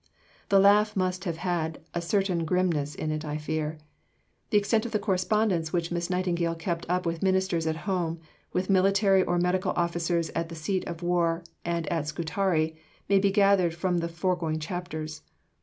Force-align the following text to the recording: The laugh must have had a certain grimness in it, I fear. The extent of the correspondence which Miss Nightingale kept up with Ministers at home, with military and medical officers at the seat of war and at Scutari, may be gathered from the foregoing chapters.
The 0.49 0.57
laugh 0.59 0.95
must 0.95 1.25
have 1.25 1.37
had 1.37 1.79
a 1.93 2.01
certain 2.01 2.43
grimness 2.43 2.95
in 2.95 3.11
it, 3.11 3.23
I 3.23 3.37
fear. 3.37 3.77
The 4.49 4.57
extent 4.57 4.83
of 4.87 4.93
the 4.93 4.97
correspondence 4.97 5.71
which 5.71 5.91
Miss 5.91 6.09
Nightingale 6.09 6.55
kept 6.55 6.87
up 6.89 7.05
with 7.05 7.21
Ministers 7.21 7.67
at 7.67 7.75
home, 7.85 8.19
with 8.51 8.67
military 8.67 9.21
and 9.23 9.43
medical 9.43 9.73
officers 9.75 10.31
at 10.31 10.49
the 10.49 10.55
seat 10.55 10.87
of 10.87 11.03
war 11.03 11.43
and 11.63 11.85
at 11.93 12.07
Scutari, 12.07 12.75
may 13.09 13.19
be 13.19 13.29
gathered 13.29 13.75
from 13.75 13.99
the 13.99 14.09
foregoing 14.09 14.57
chapters. 14.57 15.21